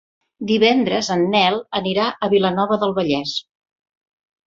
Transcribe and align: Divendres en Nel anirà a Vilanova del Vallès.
Divendres 0.51 1.09
en 1.17 1.27
Nel 1.35 1.59
anirà 1.81 2.09
a 2.29 2.33
Vilanova 2.35 2.83
del 2.87 2.99
Vallès. 3.01 3.39